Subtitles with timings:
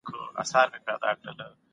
[0.03, 1.47] د کلیوالو او ښاري خلګو په رفتار کي توپیر سته.